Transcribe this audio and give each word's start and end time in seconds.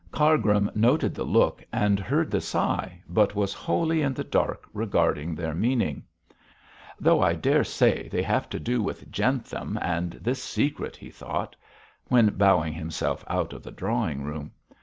Cargrim 0.11 0.71
noted 0.73 1.13
the 1.13 1.23
look 1.23 1.63
and 1.71 1.99
heard 1.99 2.31
the 2.31 2.41
sigh, 2.41 3.03
but 3.07 3.35
was 3.35 3.53
wholly 3.53 4.01
in 4.01 4.15
the 4.15 4.23
dark 4.23 4.65
regarding 4.73 5.35
their 5.35 5.53
meaning. 5.53 6.01
'Though 6.99 7.21
I 7.21 7.33
daresay 7.35 8.09
they 8.09 8.23
have 8.23 8.49
to 8.49 8.59
do 8.59 8.81
with 8.81 9.11
Jentham 9.11 9.77
and 9.79 10.13
this 10.13 10.41
secret,' 10.43 10.95
he 10.95 11.11
thought, 11.11 11.55
when 12.05 12.29
bowing 12.29 12.73
himself 12.73 13.23
out 13.27 13.53
of 13.53 13.61
the 13.61 13.69
drawing 13.69 14.23
room. 14.23 14.51